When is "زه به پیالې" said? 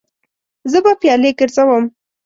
0.71-1.31